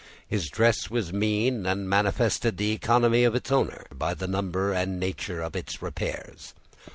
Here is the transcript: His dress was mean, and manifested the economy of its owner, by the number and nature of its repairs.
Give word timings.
His 0.27 0.49
dress 0.49 0.89
was 0.89 1.13
mean, 1.13 1.67
and 1.67 1.87
manifested 1.87 2.57
the 2.57 2.71
economy 2.71 3.23
of 3.23 3.35
its 3.35 3.51
owner, 3.51 3.85
by 3.93 4.15
the 4.15 4.27
number 4.27 4.73
and 4.73 4.99
nature 4.99 5.43
of 5.43 5.55
its 5.55 5.79
repairs. 5.79 6.55